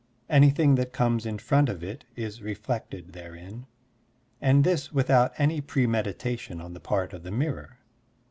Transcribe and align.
Anything 0.31 0.73
that 0.77 0.93
comes 0.93 1.27
in 1.27 1.37
front 1.37 1.69
of 1.69 1.83
it 1.83 2.05
is 2.15 2.41
reflected 2.41 3.13
therein, 3.13 3.67
and 4.41 4.63
this 4.63 4.91
without 4.91 5.31
any 5.37 5.61
pre 5.61 5.85
meditation 5.85 6.59
on 6.59 6.73
the 6.73 6.79
part 6.79 7.13
of 7.13 7.21
the 7.21 7.29
mirror. 7.29 7.77